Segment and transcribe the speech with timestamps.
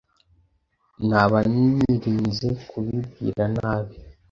[1.09, 3.93] Naba nirinze kukubwira nabi